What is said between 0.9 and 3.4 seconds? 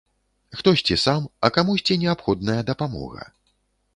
сам, а камусьці неабходная дапамога.